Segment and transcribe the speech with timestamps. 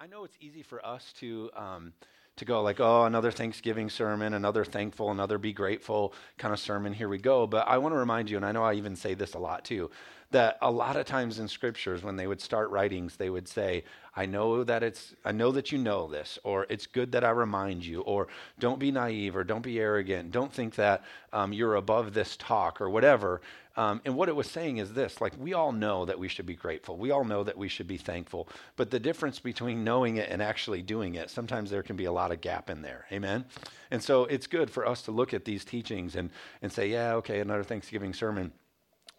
[0.00, 1.92] I know it's easy for us to um,
[2.36, 6.92] to go like, oh, another Thanksgiving sermon, another thankful, another be grateful kind of sermon.
[6.92, 7.48] Here we go.
[7.48, 9.64] But I want to remind you, and I know I even say this a lot
[9.64, 9.90] too,
[10.30, 13.82] that a lot of times in scriptures, when they would start writings, they would say,
[14.14, 17.30] I know that it's, I know that you know this, or it's good that I
[17.30, 18.28] remind you, or
[18.60, 22.80] don't be naive, or don't be arrogant, don't think that um, you're above this talk,
[22.80, 23.40] or whatever.
[23.78, 26.46] Um, and what it was saying is this like, we all know that we should
[26.46, 26.96] be grateful.
[26.96, 28.48] We all know that we should be thankful.
[28.74, 32.12] But the difference between knowing it and actually doing it, sometimes there can be a
[32.12, 33.06] lot of gap in there.
[33.12, 33.44] Amen?
[33.92, 37.14] And so it's good for us to look at these teachings and, and say, yeah,
[37.14, 38.52] okay, another Thanksgiving sermon.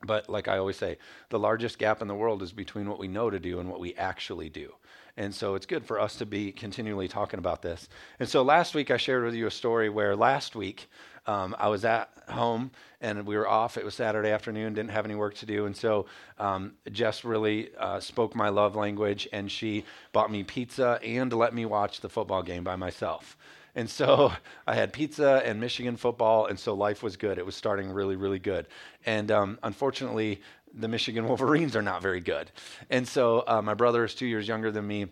[0.04, 0.98] But like I always say,
[1.30, 3.80] the largest gap in the world is between what we know to do and what
[3.80, 4.74] we actually do.
[5.16, 7.88] And so it's good for us to be continually talking about this.
[8.20, 10.90] And so last week I shared with you a story where last week
[11.30, 13.78] um, I was at home and we were off.
[13.78, 15.68] It was Saturday afternoon, didn't have any work to do.
[15.68, 16.08] And so
[16.40, 21.54] um, Jess really uh, spoke my love language and she bought me pizza and let
[21.54, 23.38] me watch the football game by myself.
[23.76, 24.34] And so
[24.68, 27.38] I had pizza and Michigan football, and so life was good.
[27.38, 28.66] It was starting really, really good.
[29.06, 30.42] And um, unfortunately,
[30.74, 32.50] the Michigan Wolverines are not very good.
[32.90, 35.10] And so uh, my brother is two years younger than me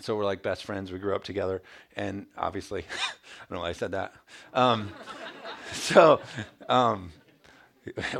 [0.00, 0.92] so we're like best friends.
[0.92, 1.62] We grew up together,
[1.96, 4.14] and obviously, I don't know why I said that.
[4.54, 4.92] Um,
[5.72, 6.20] so
[6.68, 7.10] um,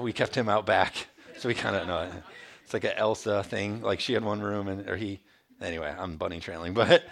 [0.00, 0.94] we kept him out back.
[1.38, 2.10] So we kind of know
[2.64, 3.80] it's like an Elsa thing.
[3.80, 5.20] Like she had one room, and or he.
[5.60, 7.04] Anyway, I'm bunny trailing, but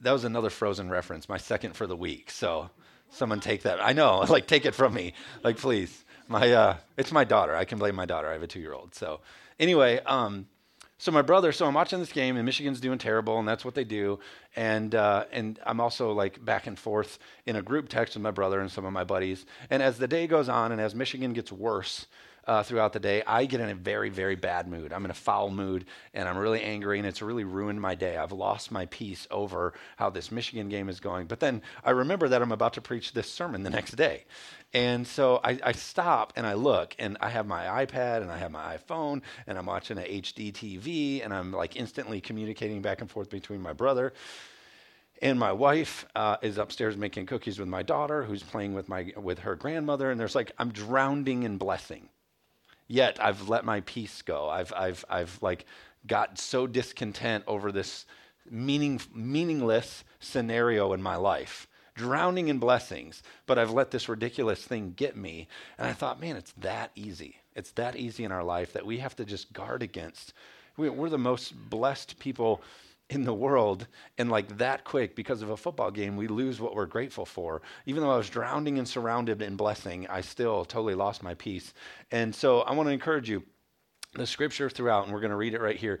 [0.00, 1.28] that was another Frozen reference.
[1.28, 2.30] My second for the week.
[2.30, 2.70] So
[3.10, 3.84] someone take that.
[3.84, 6.04] I know, like take it from me, like please.
[6.28, 7.54] My uh, it's my daughter.
[7.54, 8.28] I can blame my daughter.
[8.28, 8.94] I have a two year old.
[8.94, 9.20] So
[9.60, 10.46] anyway, um,
[10.98, 13.74] so my brother, so I'm watching this game, and Michigan's doing terrible, and that's what
[13.74, 14.18] they do.
[14.54, 18.30] And uh, and I'm also like back and forth in a group text with my
[18.30, 19.44] brother and some of my buddies.
[19.68, 22.06] And as the day goes on, and as Michigan gets worse
[22.46, 24.92] uh, throughout the day, I get in a very very bad mood.
[24.92, 28.16] I'm in a foul mood, and I'm really angry, and it's really ruined my day.
[28.16, 31.26] I've lost my peace over how this Michigan game is going.
[31.26, 34.24] But then I remember that I'm about to preach this sermon the next day,
[34.72, 38.36] and so I, I, stop and I look, and I have my iPad and I
[38.36, 43.00] have my iPhone, and I'm watching a HD TV, and I'm like instantly communicating back
[43.00, 44.12] and forth between my brother.
[45.22, 49.12] And my wife uh, is upstairs making cookies with my daughter, who's playing with my
[49.16, 52.10] with her grandmother, and there's like I'm drowning in blessing.
[52.88, 54.48] Yet I've let my peace go.
[54.48, 55.66] I've I've I've like
[56.06, 58.06] got so discontent over this
[58.48, 61.66] meaning meaningless scenario in my life
[61.96, 65.48] drowning in blessings, but I've let this ridiculous thing get me.
[65.78, 67.36] And I thought, man, it's that easy.
[67.54, 70.34] It's that easy in our life that we have to just guard against.
[70.76, 72.60] We're the most blessed people
[73.08, 73.86] in the world
[74.18, 77.62] and like that quick because of a football game we lose what we're grateful for.
[77.86, 81.72] Even though i was drowning and surrounded in blessing i still totally lost my peace.
[82.10, 83.42] And so i want to encourage you
[84.14, 86.00] the scripture throughout and we're going to read it right here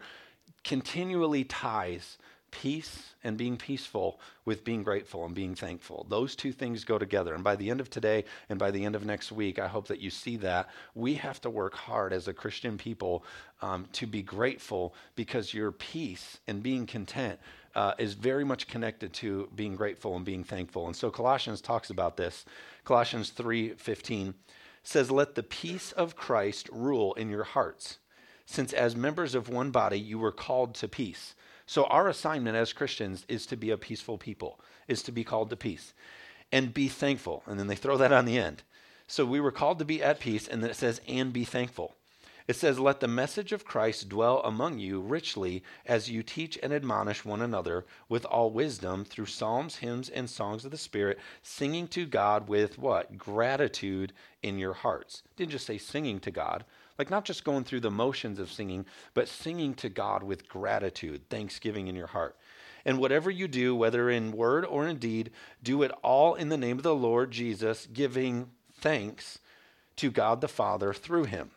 [0.64, 2.18] continually ties
[2.62, 6.06] peace and being peaceful with being grateful and being thankful.
[6.08, 7.34] Those two things go together.
[7.34, 9.88] And by the end of today and by the end of next week, I hope
[9.88, 10.70] that you see that.
[10.94, 13.24] We have to work hard as a Christian people
[13.60, 17.38] um, to be grateful because your peace and being content
[17.74, 20.86] uh, is very much connected to being grateful and being thankful.
[20.86, 22.46] And so Colossians talks about this.
[22.84, 24.34] Colossians 3:15
[24.82, 27.98] says, "Let the peace of Christ rule in your hearts,
[28.46, 31.34] since as members of one body you were called to peace."
[31.66, 35.50] So our assignment as Christians is to be a peaceful people, is to be called
[35.50, 35.92] to peace
[36.52, 37.42] and be thankful.
[37.46, 38.62] And then they throw that on the end.
[39.08, 41.94] So we were called to be at peace, and then it says, and be thankful.
[42.48, 46.72] It says, Let the message of Christ dwell among you richly as you teach and
[46.72, 51.88] admonish one another with all wisdom through psalms, hymns, and songs of the Spirit, singing
[51.88, 53.18] to God with what?
[53.18, 54.12] Gratitude
[54.42, 55.24] in your hearts.
[55.34, 56.64] Didn't just say singing to God,
[56.98, 61.28] like not just going through the motions of singing, but singing to God with gratitude,
[61.28, 62.36] thanksgiving in your heart.
[62.84, 65.30] And whatever you do, whether in word or in deed,
[65.62, 69.40] do it all in the name of the Lord Jesus, giving thanks
[69.96, 71.50] to God the Father through him.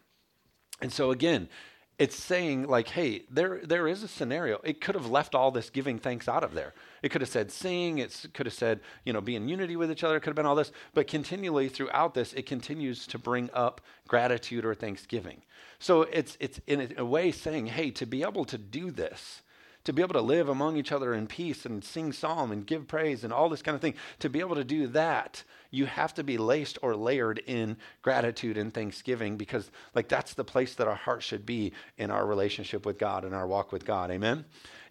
[0.82, 1.50] And so again,
[2.00, 4.62] it's saying like, hey, there there is a scenario.
[4.64, 6.73] It could have left all this giving thanks out of there.
[7.03, 7.97] It could have said sing.
[8.00, 10.16] It could have said you know be in unity with each other.
[10.16, 10.72] It could have been all this.
[10.94, 15.41] But continually throughout this, it continues to bring up gratitude or thanksgiving.
[15.78, 19.41] So it's it's in a way saying, hey, to be able to do this,
[19.84, 22.88] to be able to live among each other in peace and sing psalm and give
[22.88, 26.14] praise and all this kind of thing, to be able to do that, you have
[26.16, 30.88] to be laced or layered in gratitude and thanksgiving because like that's the place that
[30.88, 34.12] our heart should be in our relationship with God and our walk with God.
[34.12, 34.46] Amen.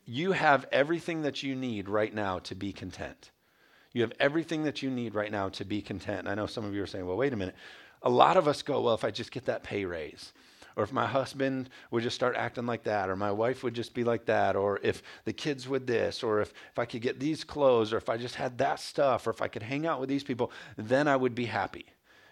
[0.04, 3.30] You have everything that you need right now to be content.
[3.92, 6.28] You have everything that you need right now to be content.
[6.28, 7.56] I know some of you are saying, well, wait a minute.
[8.02, 10.32] A lot of us go, well, if I just get that pay raise,
[10.78, 13.94] or if my husband would just start acting like that, or my wife would just
[13.94, 17.18] be like that, or if the kids would this, or if, if I could get
[17.18, 19.98] these clothes, or if I just had that stuff, or if I could hang out
[19.98, 21.86] with these people, then I would be happy.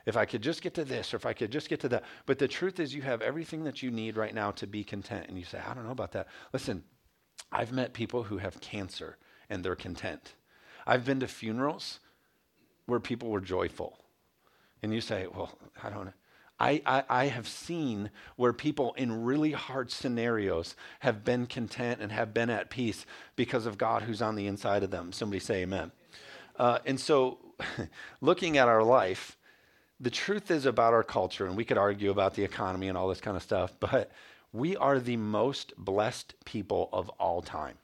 [0.06, 2.04] If I could just get to this, or if I could just get to that.
[2.24, 5.26] But the truth is, you have everything that you need right now to be content.
[5.26, 6.28] And you say, I don't know about that.
[6.52, 6.84] Listen,
[7.50, 9.18] I've met people who have cancer
[9.50, 10.34] and they're content.
[10.86, 11.98] I've been to funerals
[12.86, 13.98] where people were joyful.
[14.84, 16.12] And you say, well, I don't know.
[16.58, 22.10] I, I, I, have seen where people in really hard scenarios have been content and
[22.12, 23.04] have been at peace
[23.36, 25.12] because of God who's on the inside of them.
[25.12, 25.92] Somebody say amen.
[26.58, 27.38] Uh, and so,
[28.20, 29.36] looking at our life,
[30.00, 33.08] the truth is about our culture, and we could argue about the economy and all
[33.08, 34.10] this kind of stuff, but
[34.52, 37.76] we are the most blessed people of all time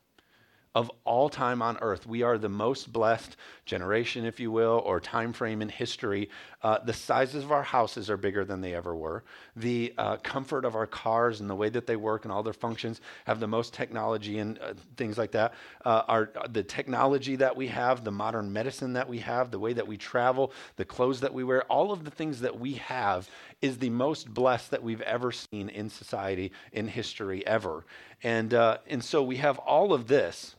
[0.74, 2.06] of all time on earth.
[2.06, 3.36] We are the most blessed
[3.66, 6.30] generation, if you will, or time frame in history.
[6.62, 9.22] Uh, the sizes of our houses are bigger than they ever were.
[9.54, 12.54] The uh, comfort of our cars and the way that they work and all their
[12.54, 15.52] functions have the most technology and uh, things like that.
[15.84, 19.74] Uh, our the technology that we have, the modern medicine that we have, the way
[19.74, 23.28] that we travel, the clothes that we wear, all of the things that we have
[23.60, 27.84] is the most blessed that we've ever seen in society in history ever.
[28.22, 30.56] And uh, and so we have all of this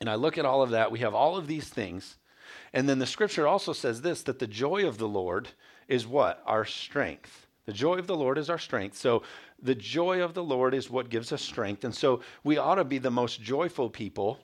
[0.00, 2.16] and I look at all of that, we have all of these things.
[2.72, 5.48] And then the scripture also says this that the joy of the Lord
[5.88, 6.42] is what?
[6.46, 7.46] Our strength.
[7.66, 8.96] The joy of the Lord is our strength.
[8.96, 9.22] So
[9.62, 11.84] the joy of the Lord is what gives us strength.
[11.84, 14.38] And so we ought to be the most joyful people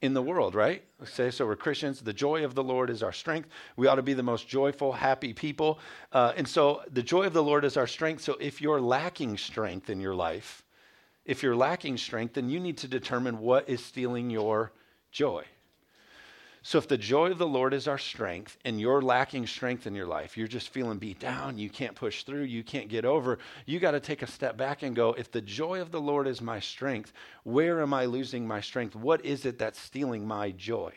[0.00, 0.82] in the world, right?
[1.00, 2.00] Okay, so we're Christians.
[2.00, 3.48] The joy of the Lord is our strength.
[3.76, 5.78] We ought to be the most joyful, happy people.
[6.12, 8.22] Uh, and so the joy of the Lord is our strength.
[8.22, 10.64] So if you're lacking strength in your life,
[11.24, 14.72] if you're lacking strength, then you need to determine what is stealing your
[15.12, 15.44] joy.
[16.64, 19.96] So, if the joy of the Lord is our strength and you're lacking strength in
[19.96, 23.38] your life, you're just feeling beat down, you can't push through, you can't get over,
[23.66, 26.28] you got to take a step back and go, if the joy of the Lord
[26.28, 27.12] is my strength,
[27.42, 28.94] where am I losing my strength?
[28.94, 30.92] What is it that's stealing my joy?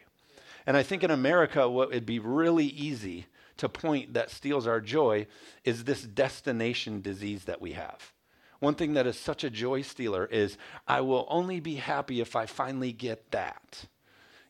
[0.68, 3.26] And I think in America, what would be really easy
[3.58, 5.26] to point that steals our joy
[5.64, 8.14] is this destination disease that we have.
[8.60, 10.58] One thing that is such a joy stealer is
[10.88, 13.88] I will only be happy if I finally get that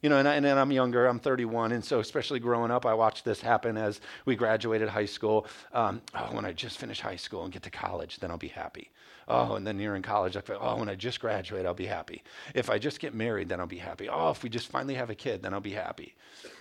[0.06, 2.94] you know, and, I, and I'm younger, I'm 31, and so especially growing up, I
[2.94, 5.48] watched this happen as we graduated high school.
[5.74, 8.50] Um, oh, when I just finish high school and get to college, then I'll be
[8.50, 8.92] happy.
[9.28, 12.22] Oh, and then you're in college, like, oh, when I just graduate, I'll be happy.
[12.54, 14.08] If I just get married, then I'll be happy.
[14.08, 16.14] Oh, if we just finally have a kid, then I'll be happy.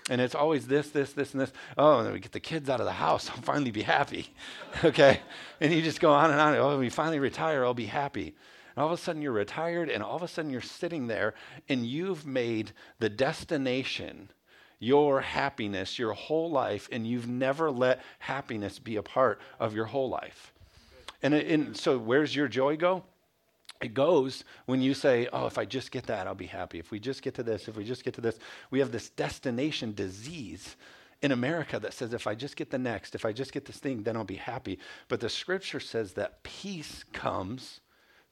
[0.09, 1.53] And it's always this, this, this, and this.
[1.77, 4.33] Oh, and then we get the kids out of the house, I'll finally be happy.
[4.85, 5.21] okay?
[5.61, 6.55] And you just go on and on.
[6.55, 8.33] Oh, when we finally retire, I'll be happy
[8.75, 11.35] and all of a sudden you're retired, and all of a sudden you're sitting there,
[11.69, 14.31] and you've made the destination
[14.79, 19.87] your happiness your whole life, and you've never let happiness be a part of your
[19.87, 20.53] whole life.
[21.23, 23.05] And, and so, where's your joy go?
[23.81, 26.79] It goes when you say, Oh, if I just get that, I'll be happy.
[26.79, 28.39] If we just get to this, if we just get to this,
[28.71, 30.77] we have this destination disease
[31.23, 33.79] in America that says, if I just get the next, if I just get this
[33.79, 34.79] thing, then I'll be happy.
[35.09, 37.81] But the scripture says that peace comes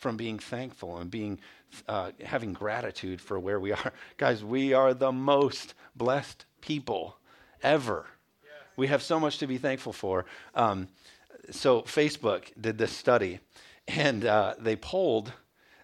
[0.03, 1.39] from being thankful and being
[1.87, 3.93] uh, having gratitude for where we are.
[4.17, 7.17] Guys, we are the most blessed people
[7.63, 8.07] ever.
[8.77, 10.25] We have so much to be thankful for.
[10.57, 10.89] Um,
[11.51, 13.39] so Facebook did this study,
[13.87, 15.33] and uh, they polled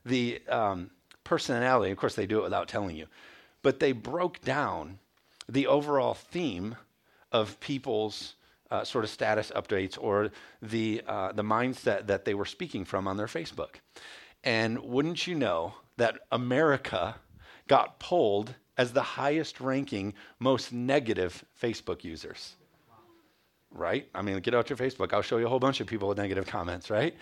[0.04, 0.90] the um,
[1.22, 1.92] personality.
[1.92, 3.06] Of course, they do it without telling you,
[3.62, 4.98] but they broke down
[5.48, 6.74] the overall theme
[7.30, 8.34] of people's
[8.70, 10.30] uh, sort of status updates or
[10.62, 13.76] the, uh, the mindset that they were speaking from on their Facebook.
[14.44, 17.16] And wouldn't you know that America
[17.66, 22.54] got polled as the highest ranking, most negative Facebook users?
[23.70, 24.08] Right?
[24.14, 25.12] I mean, get out your Facebook.
[25.12, 27.14] I'll show you a whole bunch of people with negative comments, right?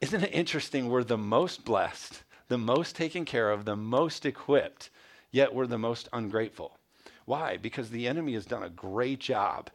[0.00, 0.88] Isn't it interesting?
[0.88, 4.90] We're the most blessed, the most taken care of, the most equipped,
[5.30, 6.78] yet we're the most ungrateful.
[7.24, 7.56] Why?
[7.56, 9.70] Because the enemy has done a great job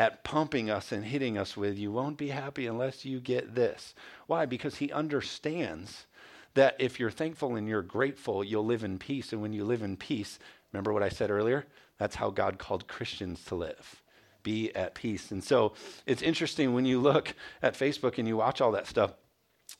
[0.00, 3.94] at pumping us and hitting us with, you won't be happy unless you get this.
[4.26, 4.46] Why?
[4.46, 6.06] Because he understands
[6.54, 9.34] that if you're thankful and you're grateful, you'll live in peace.
[9.34, 10.38] And when you live in peace,
[10.72, 11.66] remember what I said earlier?
[11.98, 14.02] That's how God called Christians to live.
[14.42, 15.32] Be at peace.
[15.32, 15.74] And so
[16.06, 19.12] it's interesting when you look at Facebook and you watch all that stuff,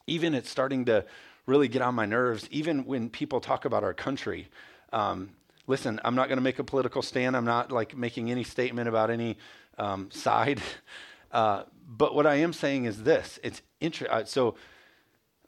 [0.06, 1.06] even it's starting to
[1.46, 4.48] really get on my nerves, even when people talk about our country.
[4.92, 5.30] Um,
[5.66, 7.38] listen, I'm not going to make a political stand.
[7.38, 9.38] I'm not like making any statement about any
[9.80, 10.62] um, side.
[11.32, 14.16] Uh, but what I am saying is this: it's interesting.
[14.16, 14.56] Uh, so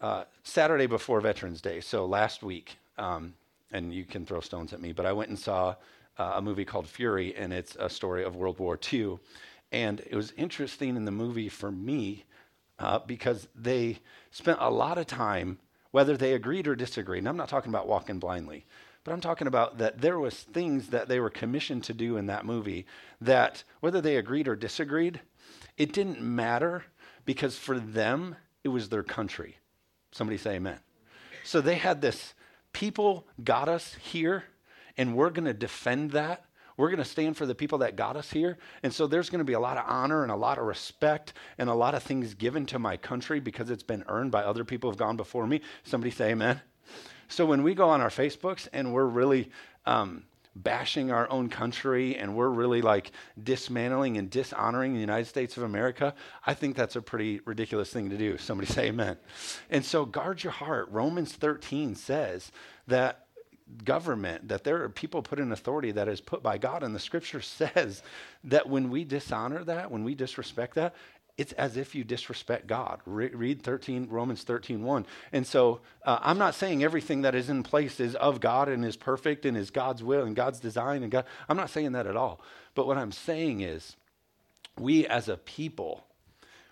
[0.03, 3.35] uh, Saturday before Veterans Day, so last week, um,
[3.73, 5.77] and you can throw stones at me, but I went and saw
[6.19, 9.19] uh, a movie called Fury, and it's a story of World War II.
[9.73, 12.25] And it was interesting in the movie for me.
[12.79, 14.01] uh, because they
[14.33, 15.59] spent a lot of time,
[15.93, 17.21] whether they agreed or disagreed.
[17.21, 18.67] And I'm not talking about walking blindly,
[19.05, 22.27] but I'm talking about that there was things that they were commissioned to do in
[22.27, 22.87] that movie
[23.21, 25.21] that whether they agreed or disagreed,
[25.77, 26.85] it didn't matter
[27.25, 29.57] because for them it was their country.
[30.13, 30.79] Somebody say amen.
[31.45, 32.35] So they had this
[32.73, 34.45] people got us here
[34.97, 36.45] and we're going to defend that
[36.77, 38.59] we're going to stand for the people that got us here.
[38.83, 41.33] And so there's going to be a lot of honor and a lot of respect
[41.59, 44.65] and a lot of things given to my country because it's been earned by other
[44.65, 45.61] people who have gone before me.
[45.85, 46.61] Somebody say amen.
[47.29, 49.51] So when we go on our Facebooks and we're really
[49.87, 50.25] um,
[50.55, 53.13] bashing our own country and we're really like
[53.43, 56.15] dismantling and dishonoring the United States of America,
[56.47, 58.37] I think that's a pretty ridiculous thing to do.
[58.39, 59.17] Somebody say amen.
[59.71, 60.89] And so guard your heart.
[60.91, 62.53] Romans 13 says
[62.87, 63.27] that
[63.85, 66.83] government, that there are people put in authority that is put by God.
[66.83, 68.03] And the scripture says
[68.45, 70.95] that when we dishonor that, when we disrespect that,
[71.39, 73.01] it's as if you disrespect God.
[73.07, 75.07] Re- read 13, Romans 13, 1.
[75.33, 78.85] And so uh, I'm not saying everything that is in place is of God and
[78.85, 81.25] is perfect and is God's will and God's design and God.
[81.49, 82.41] I'm not saying that at all.
[82.75, 83.97] But what I'm saying is
[84.79, 86.05] we as a people,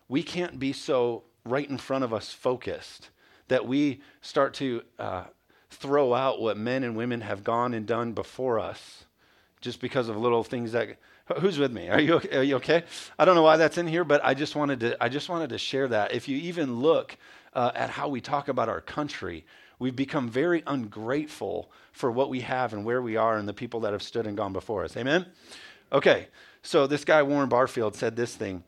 [0.09, 3.11] we can't be so right in front of us focused
[3.49, 5.25] that we start to uh,
[5.71, 9.05] throw out what men and women have gone and done before us
[9.61, 10.97] just because of little things that
[11.39, 11.89] who's with me?
[11.89, 12.39] Are you okay?
[12.39, 12.85] are you okay?
[13.19, 15.51] I don't know why that's in here but i just wanted to i just wanted
[15.51, 16.13] to share that.
[16.13, 17.17] If you even look
[17.55, 19.45] uh, at how we talk about our country
[19.79, 23.81] we've become very ungrateful for what we have and where we are and the people
[23.81, 24.97] that have stood and gone before us.
[24.97, 25.27] Amen?
[25.93, 26.29] Okay
[26.63, 28.63] so this guy warren barfield said this thing.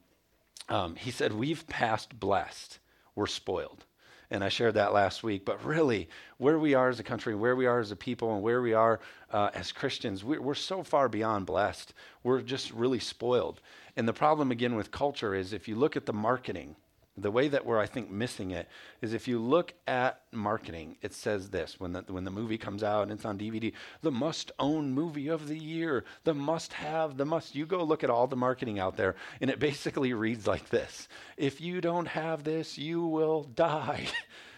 [0.68, 2.78] Um, he said we've passed blessed.
[3.14, 3.84] We're spoiled
[4.32, 5.44] and I shared that last week.
[5.44, 6.08] But really,
[6.38, 8.72] where we are as a country, where we are as a people, and where we
[8.72, 8.98] are
[9.30, 11.92] uh, as Christians, we're, we're so far beyond blessed.
[12.24, 13.60] We're just really spoiled.
[13.96, 16.76] And the problem, again, with culture is if you look at the marketing,
[17.16, 18.68] the way that we're, I think, missing it
[19.02, 22.82] is if you look at marketing, it says this when the, when the movie comes
[22.82, 27.18] out and it's on DVD, the must own movie of the year, the must have,
[27.18, 27.54] the must.
[27.54, 31.08] You go look at all the marketing out there, and it basically reads like this
[31.36, 34.06] If you don't have this, you will die.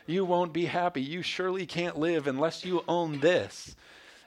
[0.06, 1.02] you won't be happy.
[1.02, 3.74] You surely can't live unless you own this.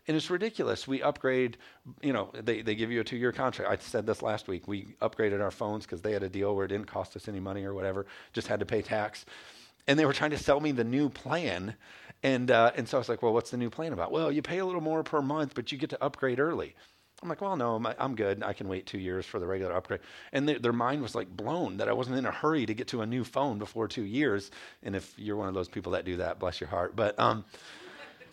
[0.08, 0.88] And it's ridiculous.
[0.88, 1.58] We upgrade,
[2.02, 3.70] you know, they, they give you a two year contract.
[3.70, 4.68] I said this last week.
[4.68, 7.42] We upgraded our phones because they had a deal where it didn't cost us any
[7.42, 9.26] money or whatever, just had to pay tax.
[9.86, 11.76] And they were trying to sell me the new plan.
[12.24, 14.12] And, uh, and so I was like, well, what's the new plan about?
[14.12, 16.76] Well, you pay a little more per month, but you get to upgrade early.
[17.24, 18.44] I'm like, well, no, I'm good.
[18.44, 20.02] I can wait two years for the regular upgrade.
[20.34, 22.88] And they, their mind was like blown that I wasn't in a hurry to get
[22.90, 24.52] to a new phone before two years.
[24.84, 26.96] And if you're one of those people that do that, bless your heart.
[26.96, 27.44] But, um,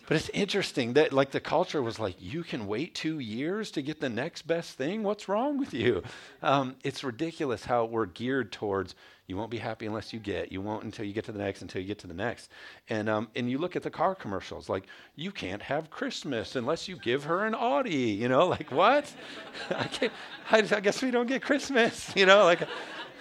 [0.07, 3.81] but it's interesting that like the culture was like, you can wait two years to
[3.81, 5.03] get the next best thing.
[5.03, 6.03] What's wrong with you?
[6.41, 8.95] Um, it's ridiculous how we're geared towards
[9.27, 10.51] you won't be happy unless you get.
[10.51, 12.51] You won't until you get to the next, until you get to the next.
[12.89, 14.83] And um, and you look at the car commercials, like
[15.15, 17.95] you can't have Christmas unless you give her an Audi.
[17.95, 19.11] You know, like what?
[19.71, 20.13] I can't.
[20.51, 22.11] I, I guess we don't get Christmas.
[22.15, 22.61] You know, like,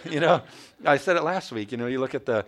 [0.08, 0.42] you know,
[0.84, 1.72] I said it last week.
[1.72, 2.44] You know, you look at the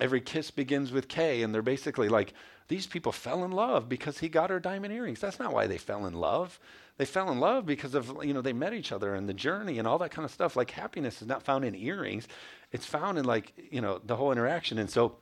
[0.00, 2.34] every kiss begins with Kay, and they're basically like
[2.68, 5.20] these people fell in love because he got her diamond earrings.
[5.20, 6.58] That's not why they fell in love.
[6.98, 9.78] They fell in love because of, you know, they met each other and the journey
[9.78, 10.56] and all that kind of stuff.
[10.56, 12.26] Like happiness is not found in earrings.
[12.72, 14.78] It's found in like, you know, the whole interaction.
[14.78, 15.16] And so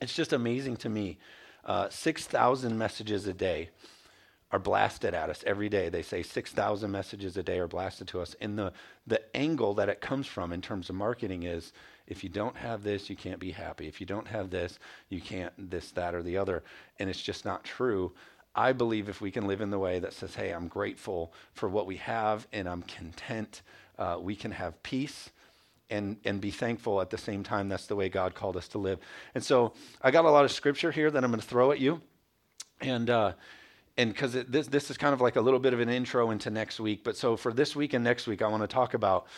[0.00, 1.18] it's just amazing to me.
[1.64, 3.70] Uh, 6,000 messages a day
[4.50, 5.88] are blasted at us every day.
[5.88, 8.34] They say 6,000 messages a day are blasted to us.
[8.40, 8.72] And the,
[9.06, 11.72] the angle that it comes from in terms of marketing is
[12.10, 13.86] if you don't have this, you can't be happy.
[13.86, 16.64] If you don't have this, you can't this, that, or the other.
[16.98, 18.12] And it's just not true.
[18.54, 21.68] I believe if we can live in the way that says, hey, I'm grateful for
[21.68, 23.62] what we have and I'm content,
[23.96, 25.30] uh, we can have peace
[25.88, 27.68] and, and be thankful at the same time.
[27.68, 28.98] That's the way God called us to live.
[29.36, 31.78] And so I got a lot of scripture here that I'm going to throw at
[31.78, 32.00] you.
[32.80, 33.32] And, uh,
[33.96, 36.50] and because this, this is kind of like a little bit of an intro into
[36.50, 37.04] next week.
[37.04, 39.28] But so for this week and next week, I want to talk about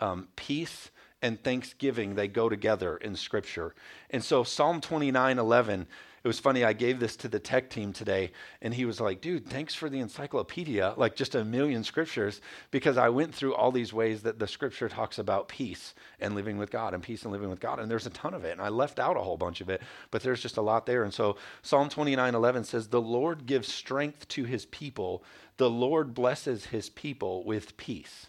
[0.00, 0.90] um, peace
[1.22, 3.74] and thanksgiving, they go together in Scripture.
[4.10, 5.86] And so Psalm 29 11,
[6.24, 9.20] it was funny, I gave this to the tech team today, and he was like,
[9.20, 13.72] dude, thanks for the encyclopedia, like just a million scriptures, because I went through all
[13.72, 17.32] these ways that the scripture talks about peace and living with God and peace and
[17.32, 17.80] living with God.
[17.80, 19.82] And there's a ton of it, and I left out a whole bunch of it,
[20.12, 21.02] but there's just a lot there.
[21.02, 25.24] And so Psalm 29 11 says, The Lord gives strength to his people,
[25.56, 28.28] the Lord blesses his people with peace.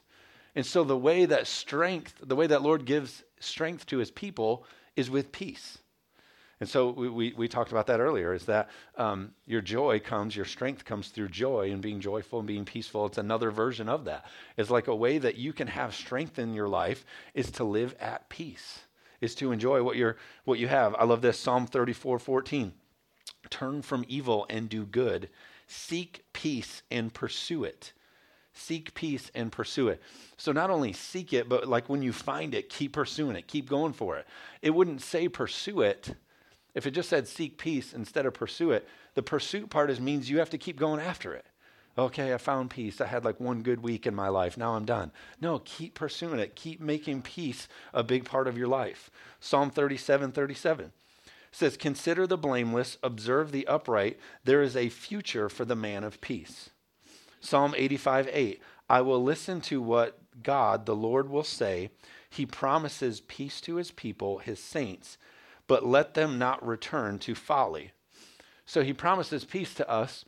[0.56, 4.66] And so the way that strength, the way that Lord gives strength to his people
[4.96, 5.80] is with peace.
[6.60, 10.36] And so we, we, we talked about that earlier is that um, your joy comes,
[10.36, 13.06] your strength comes through joy and being joyful and being peaceful.
[13.06, 14.26] It's another version of that.
[14.56, 17.96] It's like a way that you can have strength in your life is to live
[18.00, 18.80] at peace
[19.24, 20.94] is to enjoy what you're what you have.
[20.96, 22.74] I love this Psalm 34, 14.
[23.50, 25.30] Turn from evil and do good.
[25.66, 27.94] Seek peace and pursue it.
[28.54, 30.02] Seek peace and pursue it.
[30.38, 33.68] So not only seek it, but like when you find it, keep pursuing it, keep
[33.68, 34.28] going for it.
[34.62, 36.16] It wouldn't say pursue it
[36.76, 38.88] if it just said seek peace instead of pursue it.
[39.16, 41.46] The pursuit part is means you have to keep going after it.
[41.98, 43.00] Okay, I found peace.
[43.02, 44.58] I had like one good week in my life.
[44.58, 45.12] Now I'm done.
[45.40, 46.56] No, keep pursuing it.
[46.56, 49.12] Keep making peace a big part of your life.
[49.40, 50.92] Psalm 37 37
[51.52, 54.20] says, Consider the blameless, observe the upright.
[54.44, 56.72] There is a future for the man of peace.
[57.44, 61.90] Psalm 85 8 I will listen to what God, the Lord, will say.
[62.30, 65.18] He promises peace to his people, his saints,
[65.68, 67.92] but let them not return to folly.
[68.66, 70.26] So he promises peace to us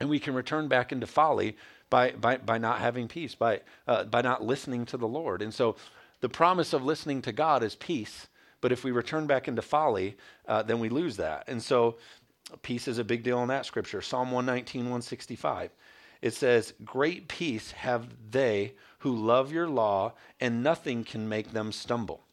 [0.00, 1.56] and we can return back into folly
[1.90, 5.42] by, by, by not having peace, by, uh, by not listening to the Lord.
[5.42, 5.76] And so
[6.20, 8.28] the promise of listening to God is peace,
[8.60, 11.44] but if we return back into folly, uh, then we lose that.
[11.46, 11.96] And so
[12.62, 14.02] peace is a big deal in that scripture.
[14.02, 15.70] Psalm 119, 165.
[16.20, 21.72] It says, Great peace have they who love your law, and nothing can make them
[21.72, 22.24] stumble.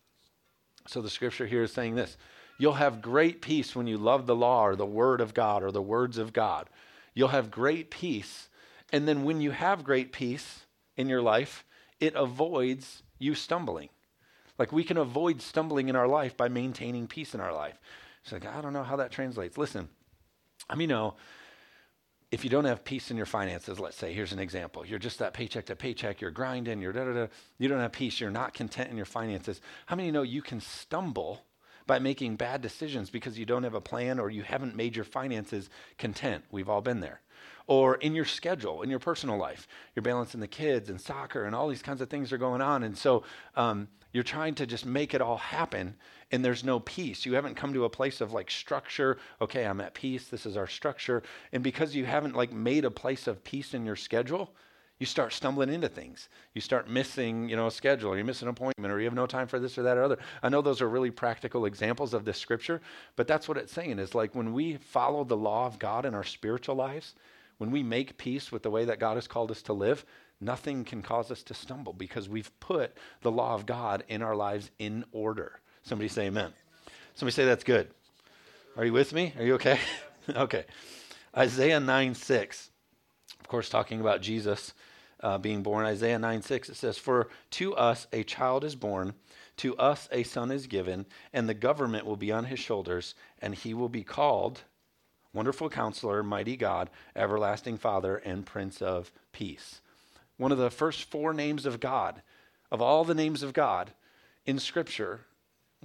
[0.87, 2.17] So the scripture here is saying this
[2.57, 5.71] You'll have great peace when you love the law or the word of God or
[5.71, 6.69] the words of God.
[7.13, 8.49] You'll have great peace.
[8.91, 10.61] And then when you have great peace
[10.95, 11.65] in your life,
[11.99, 13.89] it avoids you stumbling.
[14.57, 17.79] Like we can avoid stumbling in our life by maintaining peace in our life.
[18.23, 19.57] It's like, I don't know how that translates.
[19.57, 19.89] Listen,
[20.69, 21.15] I mean, know
[22.31, 24.85] if you don't have peace in your finances, let's say, here's an example.
[24.85, 27.27] You're just that paycheck to paycheck, you're grinding, you're da da da.
[27.57, 29.61] You don't have peace, you're not content in your finances.
[29.85, 31.45] How many know you can stumble
[31.87, 35.05] by making bad decisions because you don't have a plan or you haven't made your
[35.05, 36.43] finances content.
[36.51, 37.21] We've all been there.
[37.67, 41.55] Or in your schedule, in your personal life, you're balancing the kids and soccer and
[41.55, 42.83] all these kinds of things are going on.
[42.83, 43.23] And so
[43.55, 45.95] um, you're trying to just make it all happen
[46.31, 47.25] and there's no peace.
[47.25, 49.17] You haven't come to a place of like structure.
[49.41, 50.27] Okay, I'm at peace.
[50.27, 51.23] This is our structure.
[51.51, 54.53] And because you haven't like made a place of peace in your schedule,
[54.99, 56.29] you start stumbling into things.
[56.53, 59.13] You start missing, you know, a schedule, or you miss an appointment, or you have
[59.13, 60.19] no time for this or that or other.
[60.41, 62.81] I know those are really practical examples of this scripture,
[63.17, 66.13] but that's what it's saying is like when we follow the law of God in
[66.13, 67.13] our spiritual lives,
[67.57, 70.05] when we make peace with the way that God has called us to live,
[70.39, 74.35] nothing can cause us to stumble because we've put the law of God in our
[74.35, 75.59] lives in order.
[75.85, 76.51] Somebody say amen.
[77.13, 77.87] Somebody say that's good.
[78.75, 79.33] Are you with me?
[79.37, 79.79] Are you okay?
[80.35, 80.65] okay.
[81.37, 82.71] Isaiah 9 6.
[83.39, 84.73] Of course, talking about Jesus
[85.19, 85.85] uh, being born.
[85.85, 89.13] Isaiah 9 6, it says, For to us a child is born,
[89.57, 93.53] to us a son is given, and the government will be on his shoulders, and
[93.53, 94.63] he will be called
[95.33, 99.81] Wonderful Counselor, Mighty God, Everlasting Father, and Prince of Peace.
[100.37, 102.23] One of the first four names of God,
[102.71, 103.91] of all the names of God
[104.47, 105.21] in Scripture,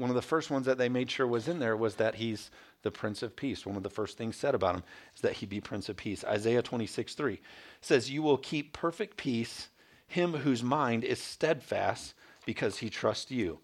[0.00, 2.50] one of the first ones that they made sure was in there was that he's
[2.82, 3.66] the Prince of Peace.
[3.66, 4.82] One of the first things said about him
[5.14, 6.24] is that he be Prince of Peace.
[6.24, 7.40] Isaiah 26, 3
[7.80, 9.68] says, You will keep perfect peace
[10.10, 13.60] him whose mind is steadfast because he trusts you.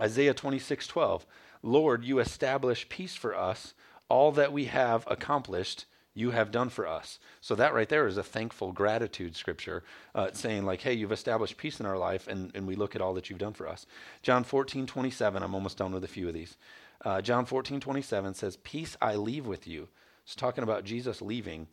[0.00, 1.24] Isaiah 26, 12,
[1.62, 3.74] Lord, you establish peace for us.
[4.08, 7.18] All that we have accomplished, you have done for us.
[7.40, 9.82] So that right there is a thankful gratitude scripture
[10.14, 13.02] uh, saying like, hey, you've established peace in our life and, and we look at
[13.02, 13.86] all that you've done for us.
[14.22, 16.56] John 14, 27, I'm almost done with a few of these.
[17.04, 19.88] Uh, John 14, 27 says, Peace I leave with you.
[20.24, 21.66] It's talking about Jesus leaving.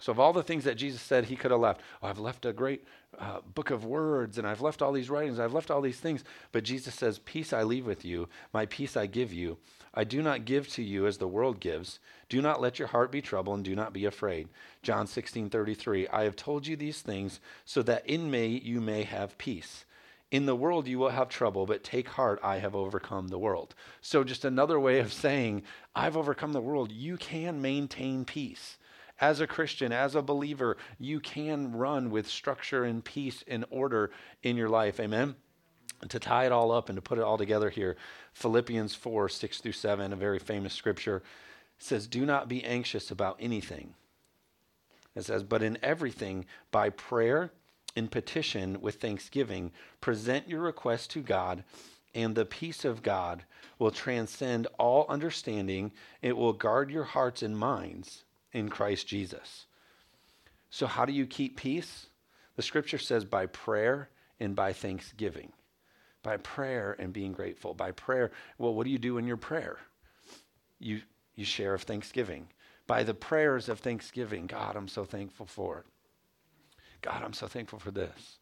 [0.00, 2.46] So, of all the things that Jesus said he could have left, oh, I've left
[2.46, 2.84] a great
[3.18, 6.22] uh, book of words and I've left all these writings, I've left all these things.
[6.52, 9.58] But Jesus says, Peace I leave with you, my peace I give you.
[9.94, 11.98] I do not give to you as the world gives.
[12.28, 14.48] Do not let your heart be troubled and do not be afraid.
[14.82, 16.06] John 16, 33.
[16.08, 19.84] I have told you these things so that in me you may have peace.
[20.30, 23.74] In the world you will have trouble, but take heart, I have overcome the world.
[24.02, 25.62] So, just another way of saying,
[25.96, 26.92] I've overcome the world.
[26.92, 28.76] You can maintain peace.
[29.20, 34.12] As a Christian, as a believer, you can run with structure and peace and order
[34.42, 35.00] in your life.
[35.00, 35.34] Amen?
[36.08, 37.96] To tie it all up and to put it all together here,
[38.32, 41.24] Philippians 4 6 through 7, a very famous scripture,
[41.78, 43.94] says, Do not be anxious about anything.
[45.16, 47.50] It says, But in everything, by prayer,
[47.96, 51.64] in petition with thanksgiving, present your request to God,
[52.14, 53.42] and the peace of God
[53.80, 55.90] will transcend all understanding.
[56.22, 59.66] It will guard your hearts and minds in Christ Jesus.
[60.70, 62.06] So, how do you keep peace?
[62.56, 65.52] The scripture says by prayer and by thanksgiving.
[66.22, 67.74] By prayer and being grateful.
[67.74, 69.78] By prayer, well, what do you do in your prayer?
[70.78, 71.00] You,
[71.36, 72.48] you share of thanksgiving.
[72.86, 75.86] By the prayers of thanksgiving, God, I'm so thankful for it.
[77.02, 78.38] God, I'm so thankful for this.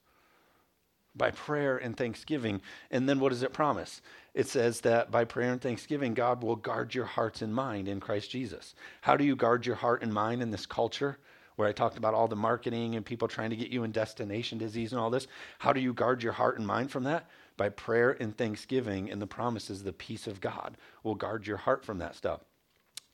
[1.17, 2.61] By prayer and thanksgiving.
[2.91, 4.03] And then what does it promise?
[4.35, 8.01] It says that by prayer and thanksgiving, God will guard your hearts and mind in
[8.01, 8.75] Christ Jesus.
[9.01, 11.19] How do you guard your heart and mind in this culture?
[11.57, 14.59] Where I talked about all the marketing and people trying to get you in destination
[14.59, 15.27] disease and all this.
[15.59, 17.31] How do you guard your heart and mind from that?
[17.57, 21.83] By prayer and thanksgiving, and the promises, the peace of God will guard your heart
[21.83, 22.41] from that stuff.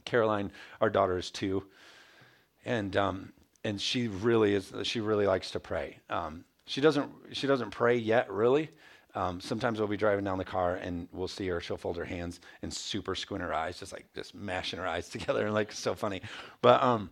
[0.05, 1.63] Caroline, our daughter, is two,
[2.65, 4.73] and um, and she really is.
[4.83, 6.01] She really likes to pray.
[6.11, 8.71] Um, she doesn't she doesn't pray yet, really.
[9.15, 11.61] Um, sometimes we'll be driving down the car and we'll see her.
[11.61, 15.09] She'll fold her hands and super squint her eyes, just like just mashing her eyes
[15.11, 16.23] together, and like so funny.
[16.63, 17.11] But um,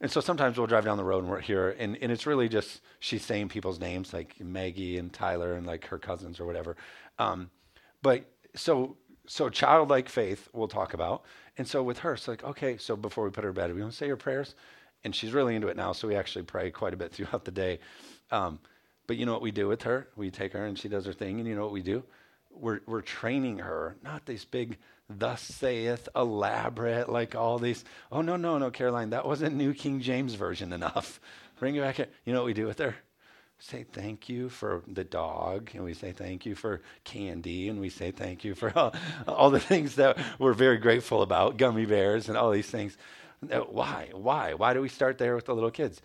[0.00, 2.48] and so sometimes we'll drive down the road and we're here, and, and it's really
[2.48, 6.76] just she's saying people's names like Maggie and Tyler and like her cousins or whatever.
[7.18, 7.50] Um,
[8.02, 8.24] but
[8.54, 11.24] so so childlike faith we'll talk about,
[11.56, 13.80] and so with her, it's like okay, so before we put her to bed, we
[13.80, 14.54] want to say your prayers,
[15.04, 17.50] and she's really into it now, so we actually pray quite a bit throughout the
[17.50, 17.78] day.
[18.30, 18.58] Um,
[19.10, 20.06] but you know what we do with her?
[20.14, 22.04] We take her and she does her thing, and you know what we do?
[22.48, 27.84] We're, we're training her, not these big, thus saith, elaborate, like all these.
[28.12, 31.20] Oh, no, no, no, Caroline, that wasn't New King James Version enough.
[31.58, 32.06] Bring it back here.
[32.24, 32.94] You know what we do with her?
[33.58, 37.90] say thank you for the dog, and we say thank you for candy, and we
[37.90, 38.94] say thank you for all,
[39.26, 42.96] all the things that we're very grateful about, gummy bears and all these things.
[43.40, 44.10] Why?
[44.12, 44.54] Why?
[44.54, 46.00] Why do we start there with the little kids?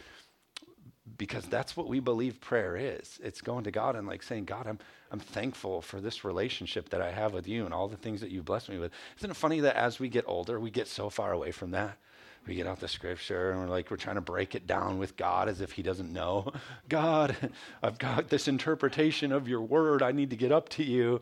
[1.18, 3.20] Because that's what we believe prayer is.
[3.24, 4.80] It's going to God and like saying, God, I'm,
[5.12, 8.32] I'm thankful for this relationship that I have with you and all the things that
[8.32, 8.92] you've blessed me with.
[9.18, 11.98] Isn't it funny that as we get older, we get so far away from that?
[12.48, 15.18] We get out the scripture and we're like, we're trying to break it down with
[15.18, 16.52] God as if He doesn't know.
[16.90, 17.36] God,
[17.82, 20.04] I've got this interpretation of your word.
[20.04, 21.22] I need to get up to you.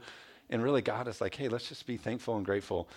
[0.49, 2.89] And really, God is like, hey, let's just be thankful and grateful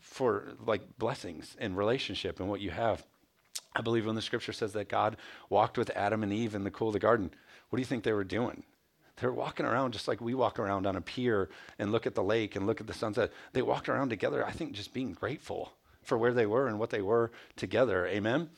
[0.00, 3.04] for like blessings and relationship and what you have.
[3.74, 5.16] I believe when the scripture says that God
[5.50, 7.30] walked with Adam and Eve in the cool of the garden,
[7.68, 8.62] what do you think they were doing?
[9.16, 12.14] They were walking around just like we walk around on a pier and look at
[12.14, 13.32] the lake and look at the sunset.
[13.52, 16.90] They walked around together, I think, just being grateful for where they were and what
[16.90, 18.06] they were together.
[18.06, 18.50] Amen?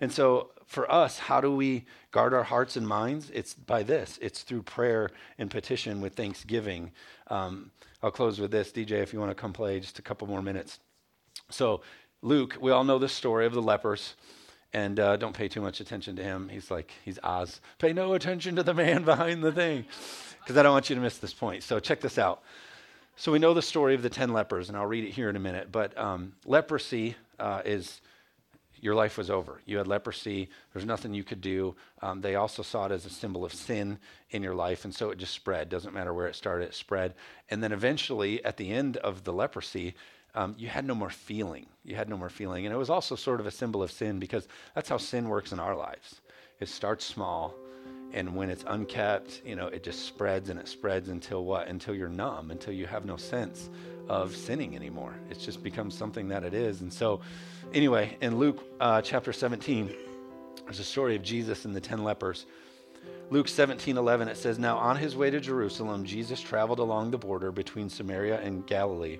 [0.00, 3.30] And so for us, how do we guard our hearts and minds?
[3.32, 6.90] It's by this it's through prayer and petition with thanksgiving.
[7.28, 7.70] Um,
[8.02, 8.72] I'll close with this.
[8.72, 10.80] DJ, if you want to come play just a couple more minutes.
[11.50, 11.82] So,
[12.20, 14.14] Luke, we all know the story of the lepers
[14.72, 16.48] and uh, don't pay too much attention to him.
[16.48, 17.60] He's like, he's Oz.
[17.78, 19.84] Pay no attention to the man behind the thing,
[20.40, 21.62] because I don't want you to miss this point.
[21.62, 22.42] So check this out.
[23.16, 25.36] So we know the story of the 10 lepers, and I'll read it here in
[25.36, 25.70] a minute.
[25.70, 28.00] But um, leprosy uh, is
[28.80, 29.60] your life was over.
[29.64, 30.48] You had leprosy.
[30.72, 31.76] There's nothing you could do.
[32.00, 33.98] Um, they also saw it as a symbol of sin
[34.30, 35.68] in your life, and so it just spread.
[35.68, 37.14] Doesn't matter where it started, it spread.
[37.48, 39.94] And then eventually, at the end of the leprosy,
[40.34, 41.66] um, you had no more feeling.
[41.84, 42.64] You had no more feeling.
[42.66, 45.52] And it was also sort of a symbol of sin because that's how sin works
[45.52, 46.20] in our lives.
[46.60, 47.54] It starts small,
[48.12, 51.68] and when it's unkept, you know, it just spreads and it spreads until what?
[51.68, 53.70] Until you're numb, until you have no sense
[54.08, 55.14] of sinning anymore.
[55.30, 56.82] It just becomes something that it is.
[56.82, 57.20] And so,
[57.72, 59.90] anyway, in Luke uh, chapter 17,
[60.64, 62.46] there's a story of Jesus and the 10 lepers.
[63.30, 67.18] Luke 17, 11, it says, Now on his way to Jerusalem, Jesus traveled along the
[67.18, 69.18] border between Samaria and Galilee.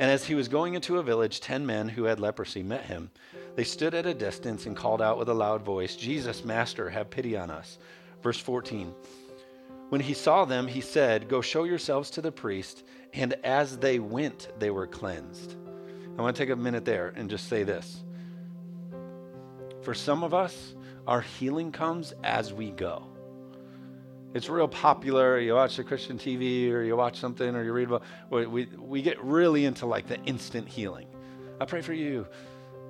[0.00, 3.10] And as he was going into a village, ten men who had leprosy met him.
[3.54, 7.10] They stood at a distance and called out with a loud voice, Jesus, Master, have
[7.10, 7.76] pity on us.
[8.22, 8.94] Verse 14.
[9.90, 12.82] When he saw them, he said, Go show yourselves to the priest.
[13.12, 15.56] And as they went, they were cleansed.
[16.16, 18.02] I want to take a minute there and just say this.
[19.82, 20.74] For some of us,
[21.06, 23.09] our healing comes as we go
[24.34, 25.38] it's real popular.
[25.38, 28.66] You watch the Christian TV or you watch something or you read about we, we,
[28.78, 31.08] we get really into like the instant healing.
[31.60, 32.26] I pray for you.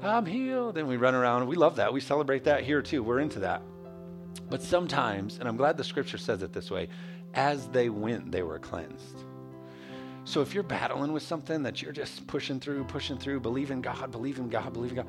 [0.02, 0.76] I'm healed.
[0.76, 1.46] And we run around.
[1.46, 1.92] We love that.
[1.92, 3.02] We celebrate that here too.
[3.02, 3.62] We're into that.
[4.48, 6.88] But sometimes, and I'm glad the scripture says it this way,
[7.34, 9.24] as they went, they were cleansed.
[10.24, 13.80] So if you're battling with something that you're just pushing through, pushing through, believe in
[13.80, 15.08] God, believe in God, believe in God,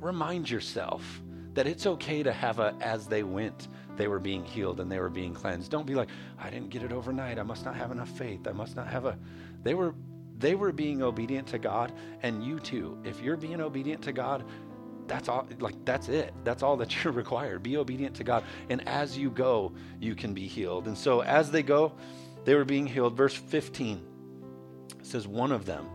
[0.00, 1.22] remind yourself
[1.54, 5.00] that it's okay to have a as they went they were being healed and they
[5.00, 5.70] were being cleansed.
[5.70, 6.08] Don't be like,
[6.38, 7.38] I didn't get it overnight.
[7.38, 8.46] I must not have enough faith.
[8.46, 9.18] I must not have a.
[9.62, 9.94] They were
[10.38, 12.96] they were being obedient to God, and you too.
[13.04, 14.44] If you're being obedient to God,
[15.08, 16.32] that's all like that's it.
[16.44, 17.62] That's all that you're required.
[17.62, 18.44] Be obedient to God.
[18.70, 20.86] And as you go, you can be healed.
[20.86, 21.92] And so as they go,
[22.44, 23.16] they were being healed.
[23.16, 24.00] Verse 15
[25.02, 25.86] says one of them,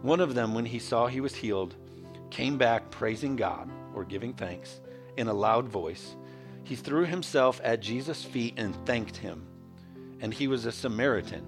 [0.00, 1.76] one of them when he saw he was healed,
[2.30, 4.80] came back praising God or giving thanks
[5.18, 6.16] in a loud voice
[6.64, 9.46] he threw himself at Jesus' feet and thanked him.
[10.20, 11.44] And he was a Samaritan.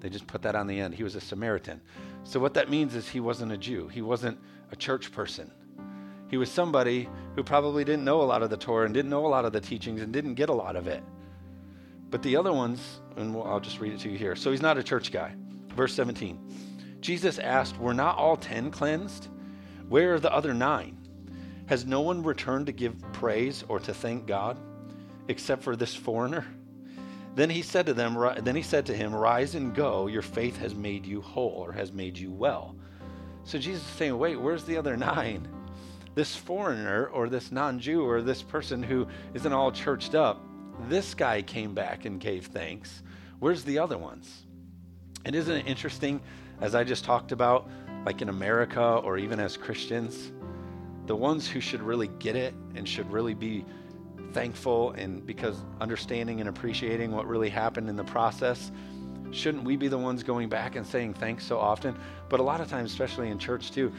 [0.00, 0.94] They just put that on the end.
[0.94, 1.80] He was a Samaritan.
[2.24, 4.38] So, what that means is he wasn't a Jew, he wasn't
[4.70, 5.50] a church person.
[6.28, 9.24] He was somebody who probably didn't know a lot of the Torah and didn't know
[9.24, 11.02] a lot of the teachings and didn't get a lot of it.
[12.10, 14.36] But the other ones, and we'll, I'll just read it to you here.
[14.36, 15.34] So he's not a church guy.
[15.74, 16.38] Verse 17
[17.00, 19.28] Jesus asked, Were not all ten cleansed?
[19.88, 20.97] Where are the other nine?
[21.68, 24.58] Has no one returned to give praise or to thank God
[25.28, 26.46] except for this foreigner?
[27.34, 30.56] Then he said to them, then he said to him, Rise and go, your faith
[30.58, 32.74] has made you whole or has made you well.
[33.44, 35.46] So Jesus is saying, Wait, where's the other nine?
[36.14, 40.42] This foreigner or this non Jew or this person who isn't all churched up,
[40.88, 43.02] this guy came back and gave thanks.
[43.40, 44.46] Where's the other ones?
[45.26, 46.20] And isn't it interesting,
[46.62, 47.68] as I just talked about,
[48.06, 50.32] like in America or even as Christians,
[51.08, 53.64] the ones who should really get it and should really be
[54.32, 58.70] thankful and because understanding and appreciating what really happened in the process
[59.30, 61.98] shouldn't we be the ones going back and saying thanks so often?
[62.28, 63.92] But a lot of times especially in church too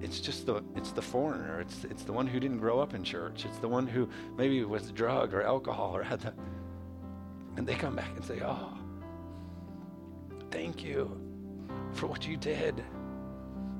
[0.00, 1.60] it's just the it's the foreigner.
[1.60, 3.44] It's it's the one who didn't grow up in church.
[3.44, 6.34] It's the one who maybe was drug or alcohol or had the
[7.56, 8.72] and they come back and say oh
[10.50, 11.18] thank you
[11.92, 12.84] for what you did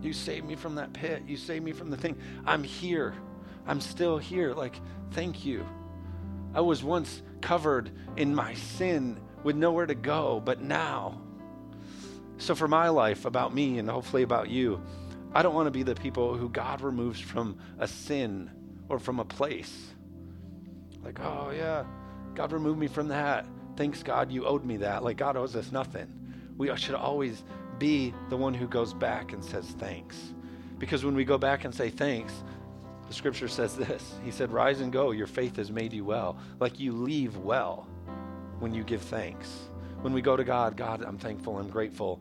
[0.06, 2.16] you saved me from that pit you saved me from the thing
[2.46, 3.14] i'm here
[3.66, 4.54] I'm still here.
[4.54, 5.66] Like, thank you.
[6.54, 11.20] I was once covered in my sin with nowhere to go, but now.
[12.38, 14.80] So, for my life, about me, and hopefully about you,
[15.34, 18.50] I don't want to be the people who God removes from a sin
[18.88, 19.94] or from a place.
[21.02, 21.84] Like, oh, yeah,
[22.34, 23.46] God removed me from that.
[23.76, 25.02] Thanks, God, you owed me that.
[25.02, 26.12] Like, God owes us nothing.
[26.56, 27.42] We should always
[27.78, 30.34] be the one who goes back and says thanks.
[30.78, 32.32] Because when we go back and say thanks,
[33.08, 36.38] the scripture says this He said, Rise and go, your faith has made you well.
[36.60, 37.88] Like you leave well
[38.58, 39.70] when you give thanks.
[40.00, 42.20] When we go to God, God, I'm thankful, I'm grateful.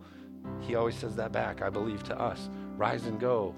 [0.62, 2.50] He always says that back, I believe, to us.
[2.78, 3.56] Rise and go.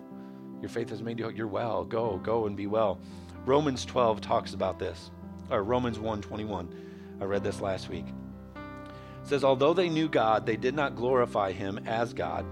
[0.62, 1.83] Your faith has made you, you're well.
[1.83, 2.99] Go, go and be well.
[3.45, 5.12] Romans 12 talks about this,
[5.49, 7.17] or Romans 1 21.
[7.21, 8.05] I read this last week.
[9.27, 12.45] It says, Although they knew God, they did not glorify him as God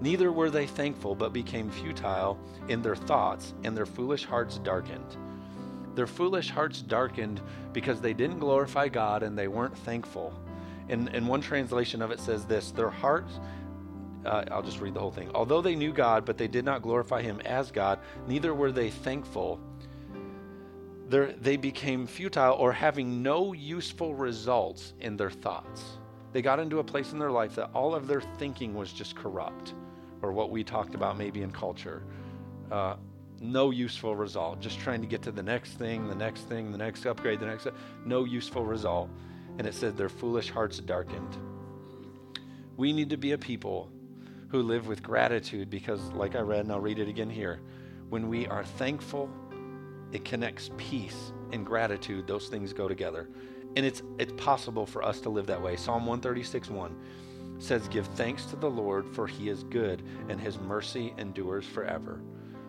[0.00, 5.16] Neither were they thankful, but became futile in their thoughts, and their foolish hearts darkened.
[5.96, 7.40] Their foolish hearts darkened
[7.72, 10.32] because they didn't glorify God and they weren't thankful.
[10.88, 13.40] In, in one translation of it says this their hearts,
[14.24, 15.30] uh, I'll just read the whole thing.
[15.34, 18.90] Although they knew God, but they did not glorify Him as God, neither were they
[18.90, 19.58] thankful.
[21.08, 25.97] They're, they became futile or having no useful results in their thoughts.
[26.32, 29.16] They got into a place in their life that all of their thinking was just
[29.16, 29.74] corrupt
[30.22, 32.02] or what we talked about maybe in culture.
[32.70, 32.96] Uh,
[33.40, 34.60] no useful result.
[34.60, 37.46] Just trying to get to the next thing, the next thing, the next upgrade, the
[37.46, 37.68] next.
[38.04, 39.08] No useful result.
[39.58, 41.36] And it said their foolish hearts darkened.
[42.76, 43.90] We need to be a people
[44.48, 47.60] who live with gratitude because, like I read, and I'll read it again here,
[48.08, 49.28] when we are thankful,
[50.12, 52.26] it connects peace and gratitude.
[52.26, 53.28] Those things go together.
[53.78, 55.76] And it's, it's possible for us to live that way.
[55.76, 56.96] Psalm 136 1
[57.60, 62.20] says, Give thanks to the Lord, for he is good, and his mercy endures forever.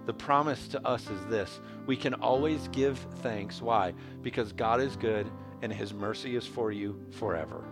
[0.06, 3.60] The promise to us is this we can always give thanks.
[3.60, 3.96] Why?
[4.22, 5.32] Because God is good,
[5.64, 7.64] and his mercy is for you forever.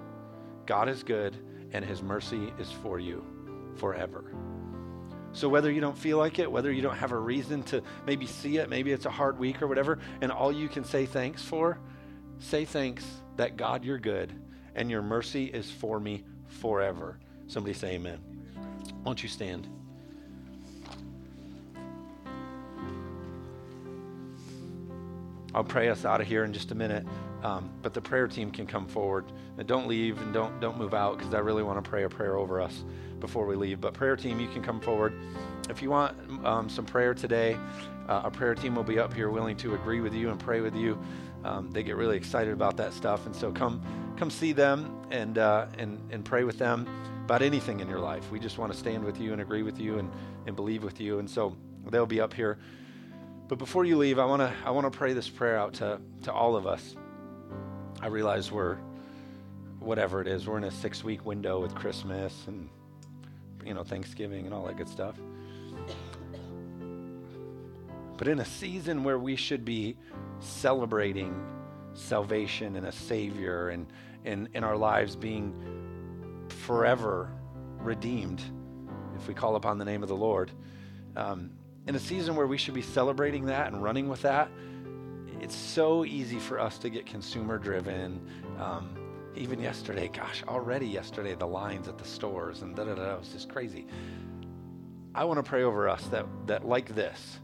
[0.66, 1.38] God is good,
[1.74, 3.24] and his mercy is for you
[3.76, 4.34] forever.
[5.34, 8.26] So, whether you don't feel like it, whether you don't have a reason to maybe
[8.26, 11.44] see it, maybe it's a hard week or whatever, and all you can say thanks
[11.44, 11.78] for,
[12.40, 13.06] say thanks
[13.38, 14.34] that God, you're good,
[14.76, 17.18] and your mercy is for me forever.
[17.48, 18.20] Somebody say amen.
[19.04, 19.68] Won't you stand?
[25.54, 27.06] I'll pray us out of here in just a minute,
[27.42, 29.26] um, but the prayer team can come forward.
[29.58, 32.10] And don't leave and don't don't move out because I really want to pray a
[32.10, 32.84] prayer over us
[33.20, 33.82] before we leave.
[33.82, 35.14] But prayer team, you can come forward
[35.70, 37.58] if you want um, some prayer today.
[38.08, 40.62] Uh, our prayer team will be up here, willing to agree with you and pray
[40.62, 40.98] with you.
[41.44, 43.82] Um, they get really excited about that stuff, and so come
[44.18, 46.88] come see them and, uh, and, and pray with them
[47.24, 48.30] about anything in your life.
[48.32, 50.12] We just want to stand with you and agree with you and,
[50.48, 51.20] and believe with you.
[51.20, 51.56] And so
[51.90, 52.58] they'll be up here.
[53.48, 56.02] But before you leave, I want to I want to pray this prayer out to,
[56.24, 56.96] to all of us.
[58.02, 58.78] I realize we're
[59.80, 62.68] whatever it is, we're in a six week window with Christmas and
[63.66, 65.16] you know Thanksgiving and all that good stuff.
[68.18, 69.98] But in a season where we should be
[70.40, 71.46] celebrating
[71.94, 73.88] salvation and a savior and
[74.26, 75.54] in, in our lives being
[76.50, 77.32] forever
[77.80, 78.42] redeemed
[79.16, 80.52] if we call upon the name of the Lord.
[81.16, 81.52] Um,
[81.88, 84.50] in a season where we should be celebrating that and running with that,
[85.40, 88.28] it's so easy for us to get consumer driven.
[88.60, 88.96] Um,
[89.36, 93.30] even yesterday, gosh, already yesterday, the lines at the stores and da da da, was
[93.30, 93.86] just crazy.
[95.14, 97.40] I want to pray over us that, that like this,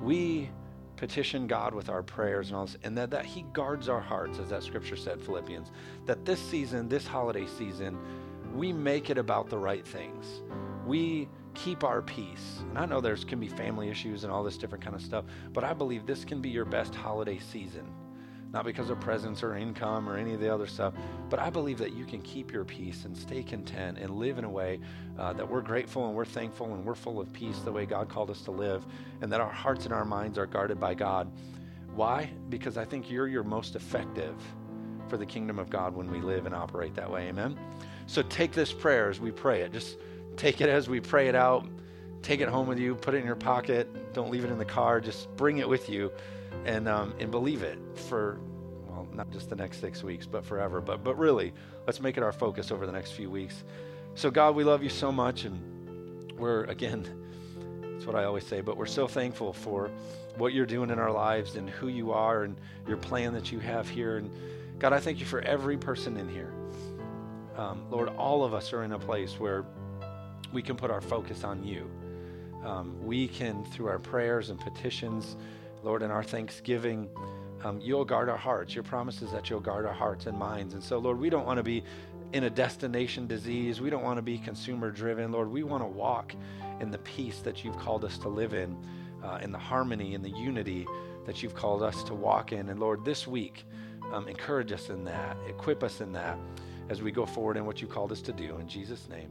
[0.00, 0.50] we
[0.96, 4.38] petition God with our prayers and all this, and that, that He guards our hearts,
[4.38, 5.70] as that scripture said, Philippians.
[6.06, 7.98] That this season, this holiday season,
[8.54, 10.42] we make it about the right things.
[10.86, 12.60] We keep our peace.
[12.68, 15.24] And I know there's can be family issues and all this different kind of stuff,
[15.52, 17.86] but I believe this can be your best holiday season.
[18.52, 20.94] Not because of presence or income or any of the other stuff,
[21.28, 24.44] but I believe that you can keep your peace and stay content and live in
[24.44, 24.80] a way
[25.18, 28.08] uh, that we're grateful and we're thankful and we're full of peace the way God
[28.08, 28.86] called us to live,
[29.20, 31.30] and that our hearts and our minds are guarded by God.
[31.94, 32.30] Why?
[32.48, 34.34] Because I think you're your most effective
[35.08, 37.28] for the kingdom of God when we live and operate that way.
[37.28, 37.58] Amen.
[38.06, 39.72] So take this prayer as we pray it.
[39.72, 39.98] Just
[40.36, 41.66] take it as we pray it out.
[42.22, 42.94] Take it home with you.
[42.94, 44.12] Put it in your pocket.
[44.12, 45.00] Don't leave it in the car.
[45.00, 46.10] Just bring it with you,
[46.64, 48.40] and um, and believe it for
[48.86, 50.80] well, not just the next six weeks, but forever.
[50.80, 51.52] But but really,
[51.86, 53.64] let's make it our focus over the next few weeks.
[54.14, 57.06] So God, we love you so much, and we're again.
[57.92, 59.90] That's what I always say, but we're so thankful for
[60.36, 62.56] what you're doing in our lives and who you are and
[62.86, 64.18] your plan that you have here.
[64.18, 64.30] And
[64.78, 66.52] God, I thank you for every person in here.
[67.56, 69.64] Um, Lord, all of us are in a place where
[70.52, 71.90] we can put our focus on you.
[72.64, 75.36] Um, we can, through our prayers and petitions,
[75.82, 77.08] Lord, in our thanksgiving,
[77.64, 78.74] um, you'll guard our hearts.
[78.74, 80.74] Your promise is that you'll guard our hearts and minds.
[80.74, 81.82] And so, Lord, we don't want to be
[82.32, 83.80] in a destination disease.
[83.80, 85.32] We don't want to be consumer driven.
[85.32, 86.34] Lord, we want to walk
[86.80, 88.76] in the peace that you've called us to live in,
[89.24, 90.86] uh, in the harmony and the unity
[91.26, 92.68] that you've called us to walk in.
[92.68, 93.64] And Lord, this week,
[94.12, 96.38] um, encourage us in that, equip us in that
[96.88, 98.56] as we go forward in what you called us to do.
[98.56, 99.30] In Jesus' name.